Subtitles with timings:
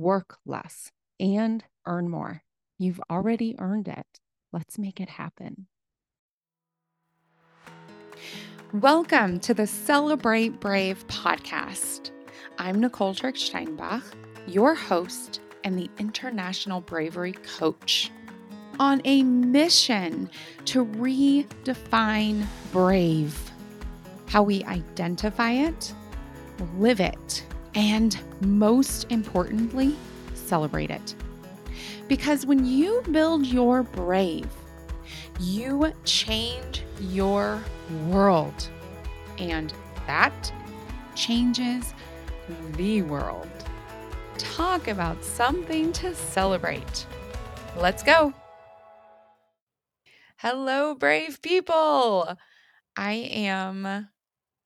[0.00, 2.42] work less, and earn more.
[2.78, 4.06] You've already earned it.
[4.50, 5.66] Let's make it happen.
[8.72, 12.12] Welcome to the Celebrate Brave podcast.
[12.58, 14.02] I'm Nicole Trick Steinbach,
[14.46, 18.10] your host and the International Bravery Coach,
[18.78, 20.30] on a mission
[20.64, 23.50] to redefine brave,
[24.28, 25.92] how we identify it,
[26.78, 29.96] live it, and most importantly,
[30.34, 31.14] celebrate it.
[32.08, 34.48] Because when you build your brave,
[35.38, 37.62] you change your
[38.08, 38.68] world.
[39.38, 39.72] And
[40.06, 40.52] that
[41.14, 41.94] changes
[42.72, 43.48] the world.
[44.38, 47.06] Talk about something to celebrate.
[47.76, 48.34] Let's go.
[50.38, 52.36] Hello, brave people.
[52.96, 54.08] I am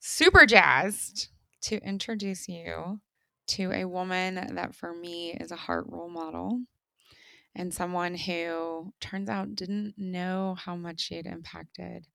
[0.00, 1.28] super jazzed
[1.64, 3.00] to introduce you
[3.46, 6.60] to a woman that for me is a heart role model
[7.54, 12.06] and someone who turns out didn't know how much she had impacted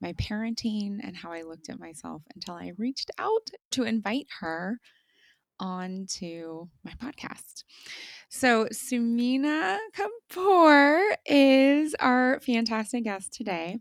[0.00, 4.78] my parenting and how I looked at myself until I reached out to invite her
[5.60, 7.64] onto my podcast.
[8.28, 13.78] So, Sumina Kapoor is our fantastic guest today.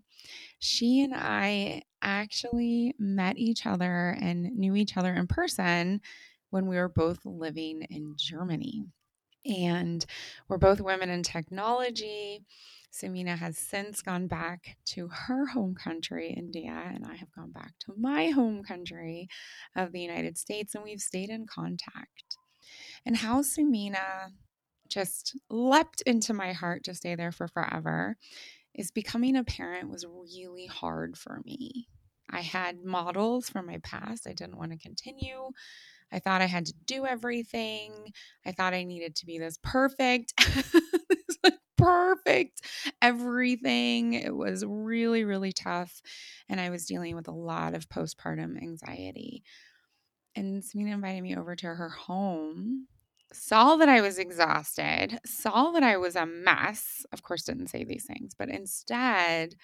[0.59, 6.01] She and I actually met each other and knew each other in person
[6.49, 8.85] when we were both living in Germany.
[9.45, 10.05] And
[10.47, 12.45] we're both women in technology.
[12.91, 17.73] Sumina has since gone back to her home country, India, and I have gone back
[17.85, 19.29] to my home country
[19.75, 22.37] of the United States, and we've stayed in contact.
[23.05, 24.31] And how Sumina
[24.89, 28.17] just leapt into my heart to stay there for forever
[28.73, 31.87] is becoming a parent was really hard for me.
[32.29, 35.49] I had models from my past I didn't want to continue.
[36.13, 38.13] I thought I had to do everything.
[38.45, 40.33] I thought I needed to be this perfect.
[41.81, 42.61] perfect
[43.01, 44.13] everything.
[44.13, 46.01] It was really, really tough.
[46.47, 49.43] And I was dealing with a lot of postpartum anxiety.
[50.35, 52.87] And Sumina invited me over to her home,
[53.33, 57.05] saw that I was exhausted, saw that I was a mess.
[57.11, 59.55] Of course, didn't say these things, but instead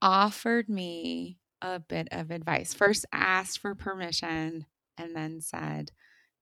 [0.00, 2.74] offered me a bit of advice.
[2.74, 4.66] First, asked for permission
[4.98, 5.92] and then said,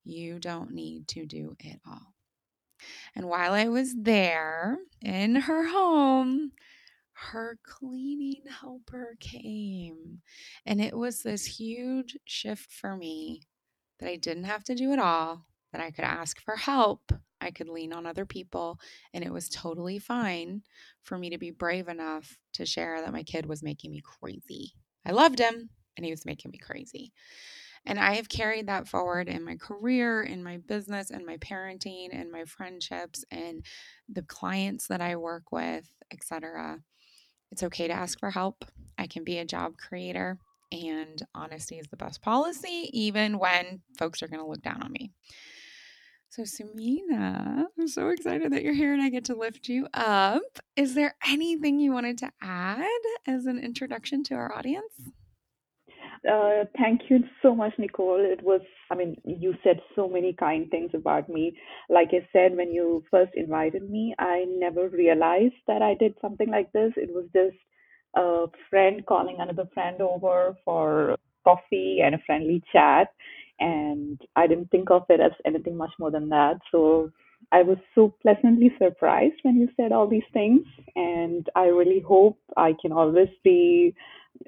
[0.04, 2.14] You don't need to do it all.
[3.14, 6.52] And while I was there in her home,
[7.12, 10.22] her cleaning helper came.
[10.64, 13.42] And it was this huge shift for me
[13.98, 17.50] that I didn't have to do it all, that I could ask for help, I
[17.50, 18.78] could lean on other people,
[19.14, 20.62] and it was totally fine
[21.02, 24.74] for me to be brave enough to share that my kid was making me crazy.
[25.06, 27.12] I loved him, and he was making me crazy.
[27.86, 32.08] And I have carried that forward in my career, in my business, in my parenting,
[32.12, 33.64] and my friendships, and
[34.08, 36.80] the clients that I work with, etc.
[37.50, 38.66] It's okay to ask for help.
[38.98, 40.38] I can be a job creator,
[40.70, 44.92] and honesty is the best policy, even when folks are going to look down on
[44.92, 45.12] me.
[46.30, 50.60] So, Sumina, I'm so excited that you're here and I get to lift you up.
[50.76, 55.10] Is there anything you wanted to add as an introduction to our audience?
[56.28, 58.20] Uh, thank you so much, Nicole.
[58.20, 58.60] It was,
[58.92, 61.58] I mean, you said so many kind things about me.
[61.88, 66.50] Like I said, when you first invited me, I never realized that I did something
[66.50, 66.92] like this.
[66.96, 67.56] It was just
[68.16, 73.08] a friend calling another friend over for coffee and a friendly chat.
[73.60, 76.58] And I didn't think of it as anything much more than that.
[76.72, 77.12] So
[77.52, 80.62] I was so pleasantly surprised when you said all these things.
[80.96, 83.94] And I really hope I can always be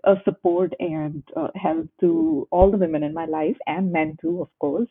[0.05, 4.41] a support and uh, help to all the women in my life and men too,
[4.41, 4.89] of course.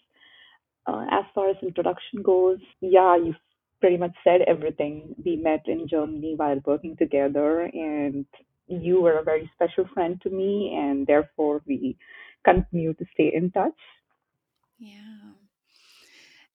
[0.87, 3.35] Uh, as far as introduction goes, yeah, you
[3.79, 5.15] pretty much said everything.
[5.23, 8.25] We met in Germany while working together, and
[8.67, 11.97] you were a very special friend to me, and therefore we
[12.43, 13.77] continue to stay in touch.
[14.81, 15.35] Yeah.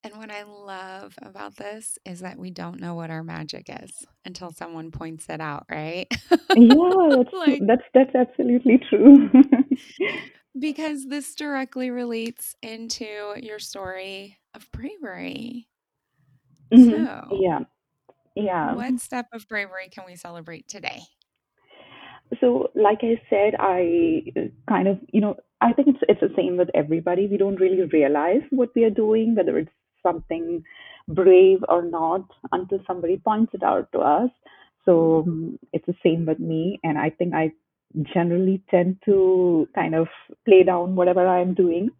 [0.04, 4.06] And what I love about this is that we don't know what our magic is
[4.24, 6.06] until someone points it out, right?
[6.56, 9.30] Yeah, that's like, That's that's absolutely true.
[10.58, 15.68] because this directly relates into your story of bravery.
[16.72, 17.60] hmm So, Yeah,
[18.36, 18.76] yeah.
[18.76, 21.02] what step of bravery can we celebrate today?
[22.40, 26.32] So, like I said, I uh, kind of, you know, I think it's it's the
[26.36, 27.26] same with everybody.
[27.26, 29.70] We don't really realize what we are doing, whether it's
[30.02, 30.62] something
[31.08, 32.22] brave or not,
[32.52, 34.30] until somebody points it out to us.
[34.84, 37.52] So um, it's the same with me, and I think I
[38.14, 40.08] generally tend to kind of
[40.44, 41.90] play down whatever I'm doing.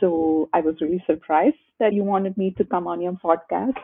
[0.00, 3.78] So I was really surprised that you wanted me to come on your podcast.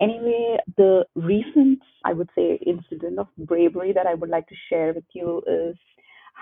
[0.00, 4.92] Anyway, the recent, I would say, incident of bravery that I would like to share
[4.92, 5.76] with you is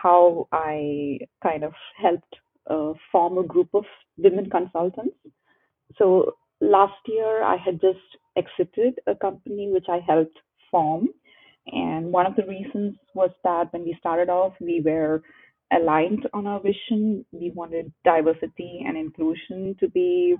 [0.02, 2.34] how I kind of helped
[2.70, 3.84] uh, form a group of
[4.16, 5.16] women consultants.
[5.98, 7.98] So last year, I had just
[8.36, 10.38] exited a company which I helped
[10.70, 11.08] form.
[11.66, 15.22] And one of the reasons was that when we started off, we were
[15.72, 17.24] aligned on our vision.
[17.32, 20.36] We wanted diversity and inclusion to be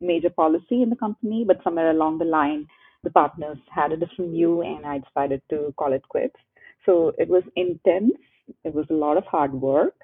[0.00, 2.66] major policy in the company, but somewhere along the line,
[3.04, 6.36] the partners had a different view, and I decided to call it quits.
[6.86, 8.12] So it was intense.
[8.64, 9.94] It was a lot of hard work.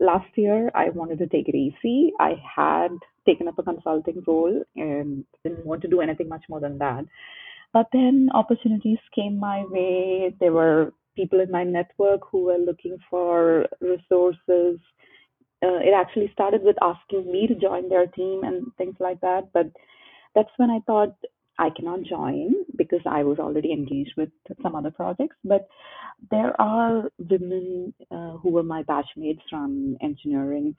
[0.00, 2.12] Last year, I wanted to take it easy.
[2.18, 2.90] I had
[3.26, 7.04] taken up a consulting role and didn't want to do anything much more than that.
[7.72, 10.34] But then opportunities came my way.
[10.40, 14.80] There were people in my network who were looking for resources.
[15.62, 19.50] Uh, it actually started with asking me to join their team and things like that.
[19.52, 19.66] But
[20.34, 21.14] that's when I thought
[21.58, 24.30] I cannot join because I was already engaged with
[24.62, 25.36] some other projects.
[25.44, 25.68] But
[26.30, 30.74] there are women uh, who were my batchmates from engineering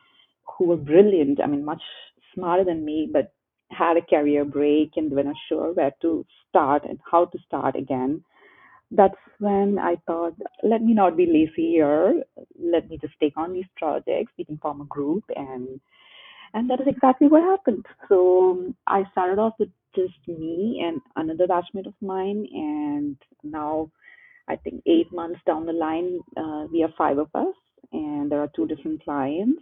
[0.58, 1.40] who were brilliant.
[1.42, 1.82] I mean, much
[2.34, 3.34] smarter than me, but
[3.72, 7.76] had a career break and were not sure where to start and how to start
[7.76, 8.24] again.
[8.92, 12.24] That's when I thought, let me not be lazy here.
[12.60, 14.32] Let me just take on these projects.
[14.38, 15.80] We can form a group and
[16.54, 17.86] and that is exactly what happened.
[18.08, 23.92] So I started off with just me and another batchmate of mine, and now
[24.48, 27.56] I think eight months down the line, uh, we are five of us,
[27.92, 29.62] and there are two different clients,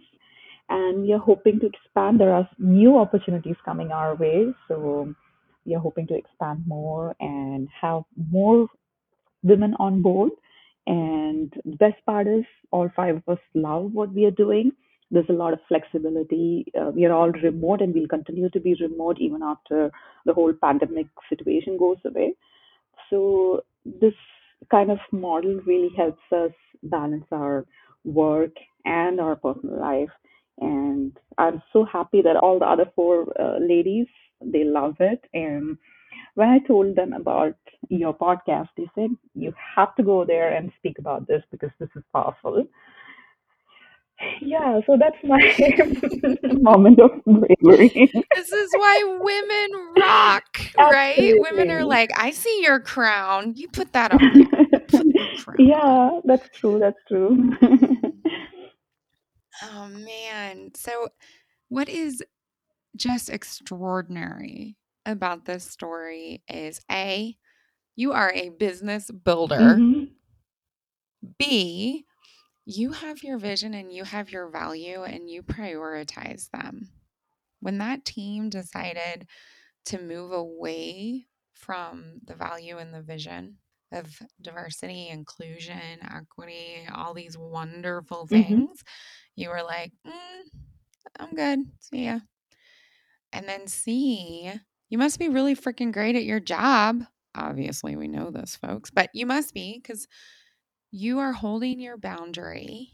[0.68, 2.20] and we are hoping to expand.
[2.20, 5.14] There are new opportunities coming our way, so
[5.64, 8.68] we are hoping to expand more and have more
[9.42, 10.32] women on board.
[10.86, 14.72] And the best part is, all five of us love what we are doing.
[15.12, 16.66] There's a lot of flexibility.
[16.80, 19.92] Uh, we are all remote and we'll continue to be remote even after
[20.26, 22.34] the whole pandemic situation goes away.
[23.10, 24.14] So, this
[24.70, 26.52] kind of model really helps us
[26.84, 27.66] balance our
[28.04, 28.52] work
[28.84, 30.10] and our personal life.
[30.60, 34.06] And I'm so happy that all the other four uh, ladies
[34.44, 35.78] they love it and
[36.34, 37.56] when I told them about
[37.88, 41.90] your podcast, they said you have to go there and speak about this because this
[41.96, 42.64] is powerful.
[44.40, 45.38] Yeah, so that's my
[46.60, 48.12] moment of bravery.
[48.34, 51.32] This is why women rock, right?
[51.38, 53.54] Women are like, I see your crown.
[53.56, 54.20] You put that on
[54.88, 55.66] put your crown on.
[55.68, 56.78] yeah, that's true.
[56.78, 57.52] That's true.
[59.62, 60.72] Oh, man.
[60.74, 61.08] So,
[61.68, 62.22] what is
[62.96, 67.36] just extraordinary about this story is A,
[67.96, 69.76] you are a business builder.
[69.76, 70.04] hmm
[71.38, 72.04] B,
[72.64, 76.90] you have your vision and you have your value and you prioritize them.
[77.60, 79.26] When that team decided
[79.86, 83.58] to move away from the value and the vision
[83.92, 88.82] of diversity, inclusion, equity, all these wonderful hmm things,
[89.36, 90.42] you were like, mm,
[91.18, 91.60] I'm good.
[91.80, 92.20] See ya.
[93.32, 94.52] And then C,
[94.88, 97.04] you must be really freaking great at your job.
[97.34, 100.06] Obviously, we know this, folks, but you must be because
[100.92, 102.92] you are holding your boundary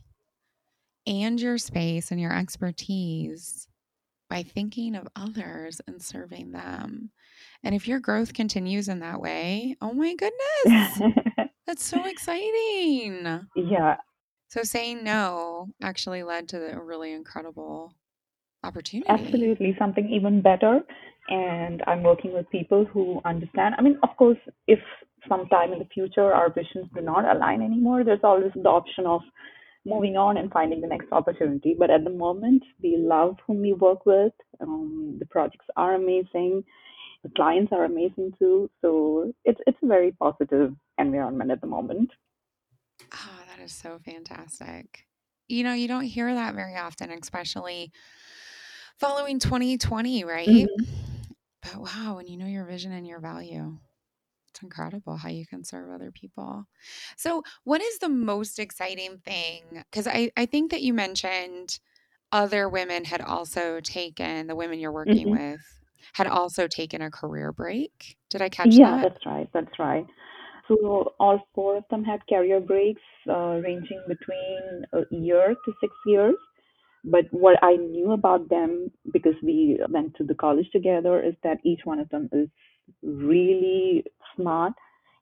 [1.06, 3.66] and your space and your expertise
[4.30, 7.10] by thinking of others and serving them.
[7.64, 11.00] And if your growth continues in that way, oh my goodness,
[11.66, 13.48] that's so exciting.
[13.56, 13.96] yeah,
[14.48, 17.94] So saying no actually led to a really incredible
[18.62, 19.08] opportunity.
[19.08, 19.74] absolutely.
[19.78, 20.80] Something even better.
[21.30, 23.74] And I'm working with people who understand.
[23.76, 24.78] I mean, of course, if
[25.28, 29.22] sometime in the future our visions do not align anymore, there's always the option of
[29.84, 31.74] moving on and finding the next opportunity.
[31.78, 34.32] But at the moment, we love whom we work with.
[34.60, 36.64] Um, the projects are amazing.
[37.24, 38.70] The clients are amazing too.
[38.82, 42.10] So it's it's a very positive environment at the moment.
[43.12, 45.06] Oh, that is so fantastic.
[45.48, 47.92] You know, you don't hear that very often, especially
[48.98, 50.68] following 2020, right?
[50.68, 50.98] hmm
[51.62, 53.78] But wow, when you know your vision and your value,
[54.58, 56.64] it's incredible how you can serve other people.
[57.16, 59.62] So, what is the most exciting thing?
[59.90, 61.78] Because I, I think that you mentioned
[62.32, 65.60] other women had also taken, the women you're working hmm with,
[66.14, 68.16] had also taken a career break.
[68.30, 68.98] Did I catch Yeah, that?
[69.02, 69.48] that's right.
[69.52, 70.06] That's right.
[70.68, 75.92] So all four of them had career breaks uh, ranging between a year to six
[76.06, 76.34] years.
[77.04, 81.58] But what I knew about them, because we went to the college together, is that
[81.64, 82.48] each one of them is
[83.02, 84.04] really
[84.38, 84.72] smart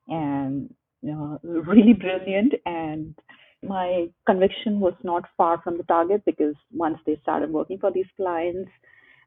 [0.08, 2.54] and you know, really brilliant.
[2.64, 3.14] And
[3.62, 8.06] my conviction was not far from the target because once they started working for these
[8.16, 8.70] clients,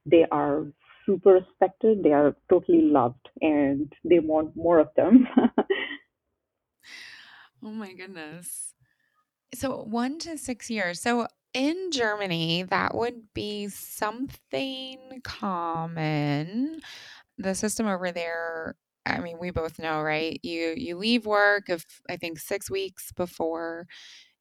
[0.05, 0.65] they are
[1.05, 5.27] super respected, they are totally loved, and they want more of them.
[7.63, 8.73] Oh my goodness.
[9.53, 11.01] So, one to six years.
[11.01, 16.79] So, in Germany, that would be something common.
[17.37, 18.75] The system over there,
[19.09, 20.39] I mean, we both know, right?
[20.43, 23.87] You you leave work if I think 6 weeks before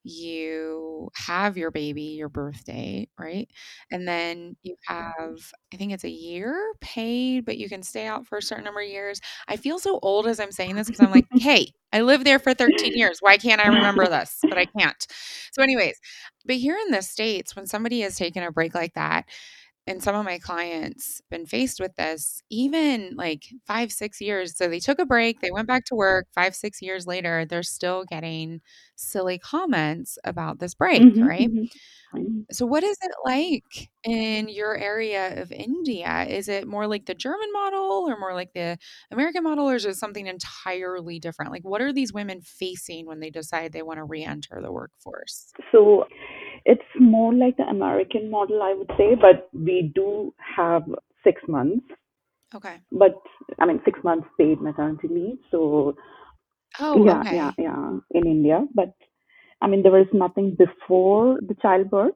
[0.03, 3.49] you have your baby, your birthday, right?
[3.91, 5.21] And then you mm-hmm.
[5.21, 8.63] have, I think it's a year paid, but you can stay out for a certain
[8.63, 9.19] number of years.
[9.47, 12.39] I feel so old as I'm saying this because I'm like, hey, I lived there
[12.39, 13.19] for 13 years.
[13.19, 14.37] Why can't I remember this?
[14.41, 15.05] But I can't.
[15.51, 15.99] So, anyways,
[16.45, 19.25] but here in the States, when somebody has taken a break like that,
[19.87, 24.67] and some of my clients been faced with this even like five six years so
[24.67, 28.03] they took a break they went back to work five six years later they're still
[28.05, 28.61] getting
[28.95, 31.49] silly comments about this break hmm right?
[31.49, 31.65] hmm
[32.51, 36.25] so what is it like in your area of india?
[36.27, 38.77] Is it more like the german model or more like the
[39.11, 41.51] american model or is it something entirely different?
[41.51, 45.51] Like what are these women facing when they decide they want to re-enter the workforce?
[45.71, 46.05] So
[46.71, 50.83] it's more like the American model, I would say, but we do have
[51.23, 51.85] six months,
[52.55, 53.15] okay but
[53.59, 55.39] I mean, six months paid maternity leave.
[55.51, 55.95] So
[56.79, 58.65] oh yeah, yeah, okay yeah, in India.
[58.73, 58.93] But
[59.61, 62.15] I mean, there was nothing before the childbirth.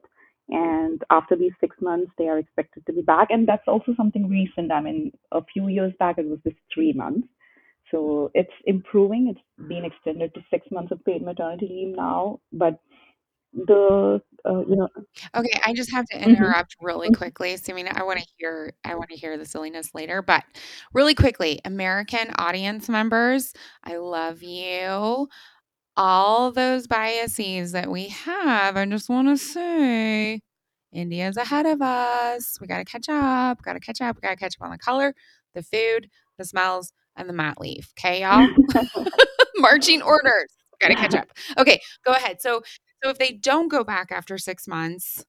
[0.49, 3.29] And after these six months, they are expected to be back.
[3.31, 4.71] And that's also something recent.
[4.71, 7.27] I mean, a few years back, it was just three months.
[7.91, 9.27] So it's improving.
[9.29, 12.39] It's been extended to six months of paid maternity leave now.
[12.51, 12.79] But
[13.53, 14.89] the, uh, you know,
[15.35, 17.55] Okay, I just have to mhm, interrupt really quickly.
[17.57, 20.43] So, I mean, I want to hear I want to hear the silliness later, but
[20.93, 25.27] really quickly, American audience members, I love you.
[25.97, 30.41] All those biases that we have, I just want to say
[30.93, 32.57] India's ahead of us.
[32.61, 33.61] We got to catch up.
[33.63, 34.15] Got to catch up.
[34.17, 35.13] We got to catch up on the color,
[35.55, 38.47] the food, the smells, and the mat leave Okay, y'all?
[39.57, 40.51] Marching orders.
[40.81, 41.27] Got to catch up.
[41.57, 42.41] Okay, go ahead.
[42.41, 42.61] So,
[43.03, 45.25] so if they don't go back after 6 months,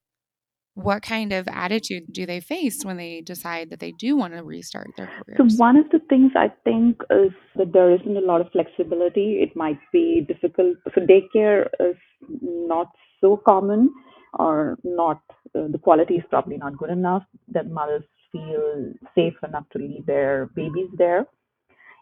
[0.75, 4.43] what kind of attitude do they face when they decide that they do want to
[4.43, 8.41] restart their So one of the things I think is that there isn't a lot
[8.41, 9.39] of flexibility.
[9.41, 10.77] It might be difficult.
[10.95, 11.97] So daycare is
[12.43, 12.89] not
[13.21, 13.91] so common,
[14.39, 15.21] or not.
[15.55, 18.03] Uh, the quality is probably not good enough that mothers
[18.33, 21.27] feel safe enough to leave their babies there.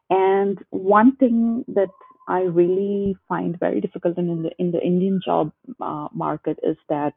[0.08, 1.90] And one thing that
[2.28, 7.14] I really find very difficult in the in the Indian job uh, market is that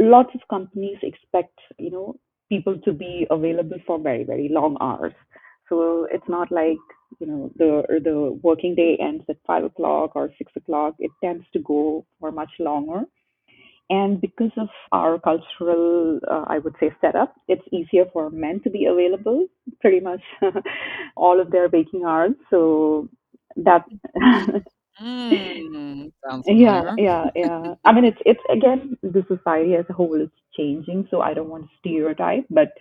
[0.00, 2.16] lots of companies expect you know
[2.48, 5.12] people to be available for very very long hours.
[5.68, 6.78] So it's not like
[7.20, 10.94] you know the the working day ends at five o'clock or six o'clock.
[10.98, 13.02] It tends to go for much longer.
[13.90, 18.70] And because of our cultural uh, i would say setup it's easier for men to
[18.70, 19.46] be available
[19.80, 20.20] pretty much
[21.16, 22.34] all of their waking hours.
[22.50, 23.08] So
[23.64, 23.84] that
[25.00, 26.12] Mm,
[26.46, 27.74] Yeah, yeah, yeah.
[27.84, 31.48] I mean, it's it's again, the society as a whole is changing, so I don't
[31.50, 32.72] want to stereotype, but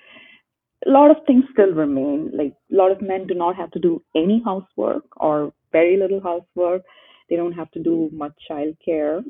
[0.86, 2.32] a lot of things still remain.
[2.34, 6.22] Like a lot of men do not have to do any housework or very little
[6.22, 6.84] housework.
[7.30, 9.24] They don't have to do much childcare.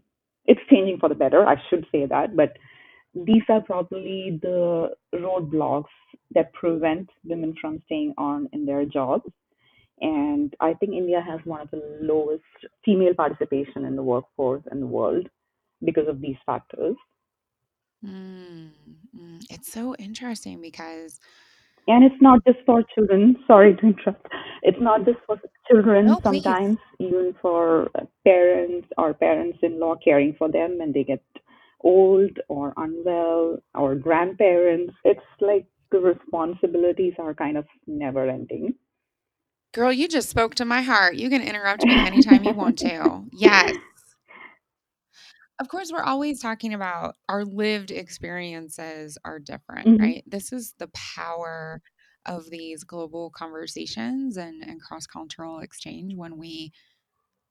[0.46, 2.58] It's changing for the better, I should say that, but
[3.16, 5.94] these are probably the roadblocks
[6.34, 9.26] that prevent women from staying on in their jobs.
[10.02, 12.44] And I think India has one of the lowest
[12.86, 15.28] female participation in the workforce in the world
[15.84, 16.96] because of these factors.
[18.06, 18.70] Mm,
[19.18, 19.46] mm.
[19.50, 21.20] It's so interesting because
[21.88, 23.38] And it's not just for children.
[23.48, 24.28] Sorry to interrupt.
[24.64, 25.38] It's not just for
[25.70, 26.44] children, No, please.
[26.44, 27.90] sometimes even for
[28.26, 31.24] parents or parents-in-law caring for them when they get
[31.82, 34.94] old or unwell or grandparents.
[35.06, 38.76] It's like the responsibilities are kind of never ending.
[39.78, 41.18] Girl, you just spoke to my heart.
[41.18, 43.26] You can interrupt me anytime you want to.
[43.32, 43.78] Yes.
[45.60, 50.24] Of course, we're always talking about our lived experiences are different, hmm right?
[50.26, 51.80] This is the power
[52.26, 56.72] of these global conversations and, and cross cultural exchange when we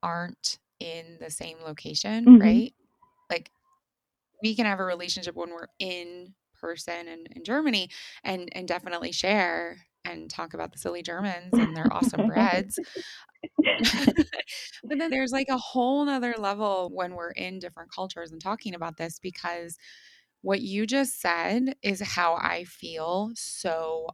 [0.02, 2.74] aren't in the same location, hmm right?
[3.30, 3.52] Like
[4.42, 7.88] we can have a relationship when we're in person in, in Germany
[8.24, 12.80] and and definitely share and talk about the silly Germans and their awesome breads.
[14.88, 18.74] but then there's like a whole nother level when we're in different cultures and talking
[18.74, 19.76] about this because
[20.42, 24.08] what you just said is how I feel so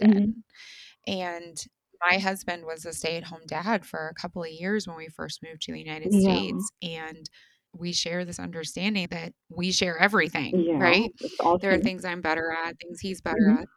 [0.00, 0.44] hmm often.
[1.06, 1.56] And
[2.10, 5.08] my husband was a stay at home dad for a couple of years when we
[5.08, 6.72] first moved to the United Yeah, States.
[6.82, 7.28] And
[7.74, 11.10] we share this understanding that we share everything, yeah, right?
[11.20, 13.68] it's There are things I'm better at, things he's better hmm at.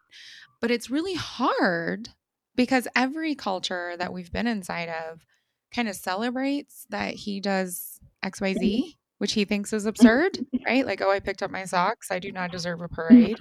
[0.59, 2.09] But it's really hard
[2.55, 5.25] because every culture that we've been inside of
[5.73, 9.89] kind of celebrates that he does XYZ, which he thinks is mm-hmm.
[9.89, 10.85] absurd, right?
[10.85, 12.11] Like, oh, I picked up my socks.
[12.11, 13.39] I do not deserve a parade,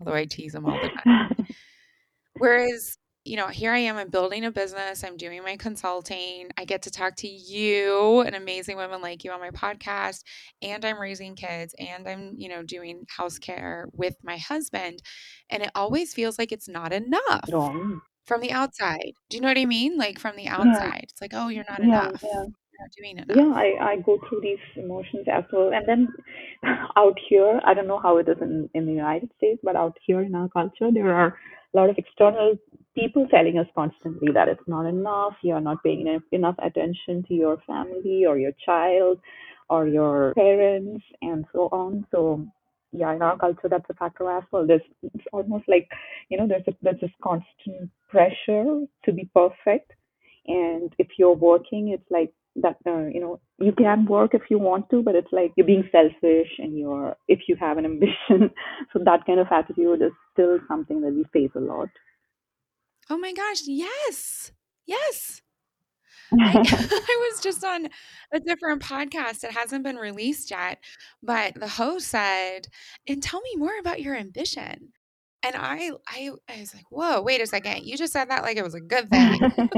[0.00, 1.46] although I tease him all the time.
[2.38, 6.64] Whereas, you know, here I am, I'm building a business, I'm doing my consulting, I
[6.64, 10.22] get to talk to you, an amazing woman like you on my podcast,
[10.62, 15.02] and I'm raising kids and I'm, you know, doing house care with my husband.
[15.50, 18.00] And it always feels like it's not enough Wrong.
[18.24, 19.12] from the outside.
[19.28, 19.96] Do you know what I mean?
[19.96, 21.00] Like from the Yeah, outside.
[21.04, 22.22] It's like, oh, you're not yeah, enough.
[22.22, 22.44] yeah.
[23.34, 23.52] Yeah.
[23.54, 25.72] I, I go through these emotions as well.
[25.72, 26.08] And then
[26.96, 29.96] out here, I don't know how it is in, in the United States, but out
[30.06, 31.36] here in our culture, there are
[31.74, 32.56] a lot of external
[32.96, 37.58] people telling us constantly that it's not enough, you're not paying enough, attention to your
[37.66, 39.20] family or your child
[39.68, 42.06] or your parents and so on.
[42.10, 42.46] So
[42.92, 44.66] yeah, in our culture, that's a factor as well.
[44.66, 45.88] There's it's almost like,
[46.30, 49.92] you know, there's a, there's this constant pressure to be perfect.
[50.46, 54.58] And if you're working, it's like that uh, you know you can work if you
[54.58, 58.50] want to but it's like you're being selfish and you're if you have an ambition
[58.92, 61.88] so that kind of attitude is still something that we face a lot
[63.10, 64.52] Oh my gosh, yes.
[64.86, 65.42] Yes.
[66.40, 67.88] I I was just on
[68.32, 69.44] a different podcast.
[69.44, 70.78] It hasn't been released yet,
[71.22, 72.68] but the host said,
[73.08, 74.92] "And tell me more about your ambition."
[75.42, 77.84] And I I I was like, "Whoa, wait a second.
[77.86, 79.40] You just said that like it was a good thing."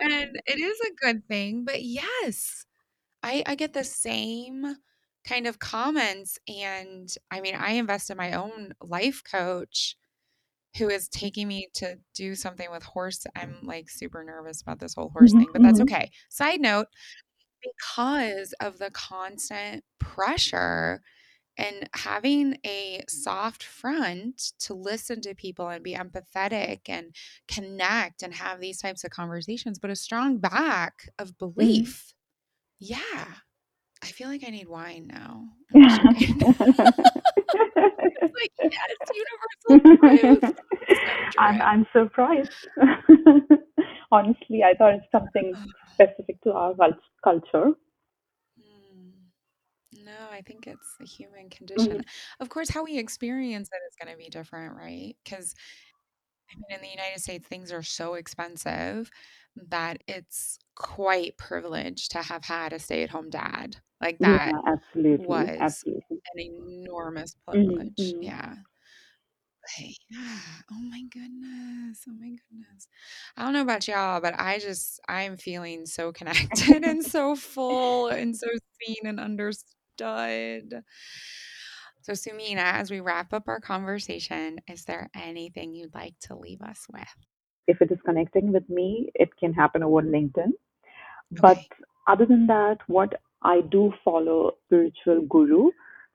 [0.00, 2.64] And it is a good thing, but yes,
[3.22, 4.76] I I get the same
[5.28, 9.96] kind of comments and I mean, I invest in my own life coach
[10.78, 13.26] who is taking me to do something with horse.
[13.36, 16.10] I'm like super nervous about this whole horse Mhm, thing, but that's mhm, okay.
[16.30, 16.88] Side note,
[17.62, 21.02] because of the constant pressure
[21.58, 27.14] and having a soft front to listen to people and be empathetic and
[27.48, 31.94] connect and have these types of conversations, but a strong back of mhm.
[31.94, 32.14] belief.
[32.80, 33.36] Yeah.
[34.04, 35.46] I feel like I need wine now.
[35.74, 36.36] I'm just joking.
[36.40, 36.68] it's
[38.34, 40.44] like, yes, universal truth.
[41.38, 41.60] I'm.
[41.62, 42.50] I'm surprised.
[44.12, 45.56] Honestly, I thought it's something
[45.94, 46.74] specific to our
[47.22, 47.72] culture.
[48.58, 49.12] Mm.
[50.04, 51.98] No, I think it's a human condition.
[51.98, 52.04] Mhm,
[52.40, 55.16] Of course, how we experience it is going to be different, right?
[55.24, 55.54] Because
[56.50, 59.10] I mean, in the United States, things are so expensive
[59.70, 63.76] that it's quite privileged to have had a stay-at-home dad.
[64.00, 66.20] Like that Yeah, absolutely, was absolutely.
[66.34, 67.92] an enormous privilege.
[67.98, 68.22] mhm.
[68.22, 68.56] Yeah.
[70.10, 70.38] Yeah.
[70.70, 72.04] Oh my goodness.
[72.08, 72.88] Oh my goodness.
[73.36, 78.08] I don't know about y'all, but I just I'm feeling so connected and so full
[78.08, 78.46] and so
[78.82, 80.82] seen and understood.
[82.02, 86.60] So, Sumina, as we wrap up our conversation, is there anything you'd like to leave
[86.62, 87.08] us with?
[87.68, 90.52] If it is connecting with me, it can happen over LinkedIn.
[91.32, 91.64] But
[92.08, 95.72] other than that, what I do follow spiritual guru.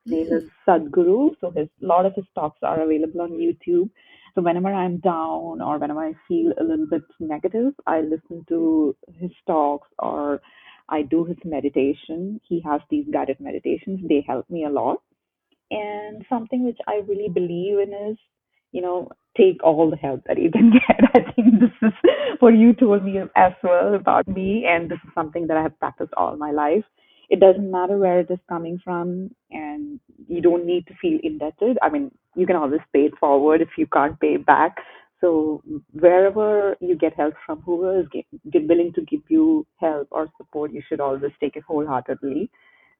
[0.10, 1.36] His name is Mm, Sadhguru.
[1.42, 3.90] So his a lot of his talks are available on YouTube.
[4.36, 8.96] So whenever I'm down or whenever I feel a little bit negative, I listen to
[9.20, 10.42] his talks or
[10.90, 12.42] I do his meditation.
[12.48, 14.02] He has these guided meditations.
[14.08, 15.02] They help me a lot.
[15.72, 18.18] And something which I really believe in is,
[18.72, 21.10] you know, take all the help that you can get.
[21.14, 21.94] I think this is
[22.40, 25.80] what you told me as well about me, and this is something that I have
[25.80, 26.84] practiced all my life.
[27.30, 31.78] It doesn't matter where it is coming from, and you don't need to feel indebted.
[31.82, 34.78] I mean, you can always pay it forward if you can't pay back.
[35.22, 38.08] So wherever you get help from, whoever is
[38.54, 42.50] willing to give you help or support, you should always take it wholeheartedly,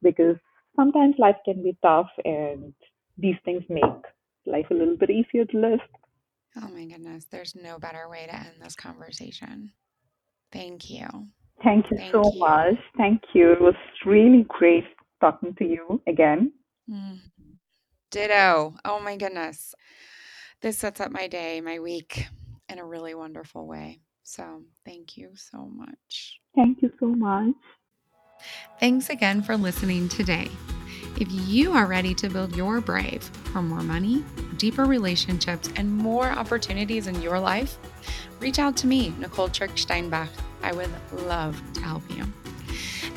[0.04, 0.36] because
[0.76, 2.74] sometimes life can be tough, and
[3.18, 4.04] these things make
[4.46, 5.80] life a little bit easier to live.
[6.58, 9.72] Oh my goodness, there's no better way to end this conversation.
[10.52, 11.08] Thank you.
[11.64, 12.40] Thank you Thank so you.
[12.40, 12.76] much.
[12.98, 13.52] Thank you.
[13.54, 13.76] It was
[14.06, 14.86] really great
[15.22, 16.52] talking to you again.
[16.90, 17.20] Mm.
[18.12, 18.76] Ditto.
[18.86, 19.76] Oh my goodness.
[20.62, 22.26] This sets up my day, my week
[22.68, 24.02] in a really wonderful way.
[24.24, 26.40] So thank you so much.
[26.56, 27.56] Thank you so much.
[28.80, 30.50] Thanks again for listening today.
[31.20, 34.24] If you are ready to build your brave for more money,
[34.56, 37.78] deeper relationships, and more opportunities in your life,
[38.40, 40.30] reach out to me, Nicole Trick Steinbach.
[40.64, 42.26] I would love to help you.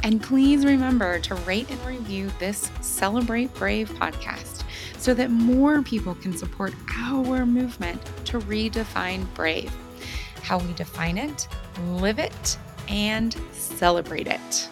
[0.03, 4.65] And please remember to rate and review this Celebrate Brave podcast
[4.99, 9.73] so that more people can support our movement to redefine brave,
[10.43, 11.47] how we define it,
[11.87, 14.69] live it, and celebrate it.